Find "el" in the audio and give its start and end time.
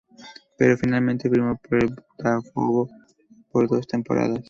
1.83-1.93